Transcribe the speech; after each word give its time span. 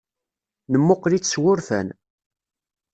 Nemmuqqel-itt 0.71 1.31
s 1.33 1.41
wurfan. 1.41 1.87